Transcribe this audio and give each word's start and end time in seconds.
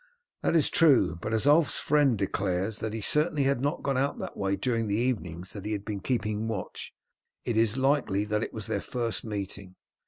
"That 0.41 0.55
is 0.55 0.71
true. 0.71 1.19
But 1.21 1.31
as 1.31 1.45
Ulf's 1.45 1.77
friend 1.77 2.17
declares 2.17 2.79
that 2.79 2.91
he 2.95 3.01
certainly 3.01 3.43
had 3.43 3.61
not 3.61 3.83
gone 3.83 3.99
out 3.99 4.17
that 4.17 4.35
way 4.35 4.55
during 4.55 4.87
the 4.87 4.95
evenings 4.95 5.53
that 5.53 5.63
he 5.63 5.73
had 5.73 5.85
been 5.85 5.99
keeping 5.99 6.47
watch, 6.47 6.91
it 7.45 7.55
is 7.55 7.77
likely 7.77 8.25
that 8.25 8.41
it 8.43 8.51
was 8.51 8.65
their 8.65 8.81
first 8.81 9.23
meeting." 9.23 9.75